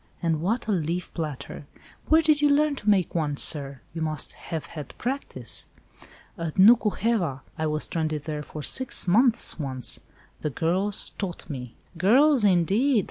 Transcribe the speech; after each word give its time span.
And 0.19 0.41
what 0.41 0.65
a 0.67 0.71
leaf 0.71 1.13
platter! 1.13 1.67
Where 2.07 2.23
did 2.23 2.41
you 2.41 2.49
learn 2.49 2.75
to 2.77 2.89
make 2.89 3.13
one, 3.13 3.37
sir? 3.37 3.81
you 3.93 4.01
must 4.01 4.33
have 4.33 4.65
had 4.65 4.97
practice." 4.97 5.67
"At 6.39 6.55
Nuku 6.57 6.95
heva! 6.97 7.43
I 7.55 7.67
was 7.67 7.83
stranded 7.83 8.23
there 8.23 8.41
for 8.41 8.63
six 8.63 9.07
months 9.07 9.59
once. 9.59 9.99
The 10.39 10.49
girls 10.49 11.11
taught 11.11 11.47
me." 11.51 11.75
"Girls, 11.99 12.43
indeed! 12.43 12.99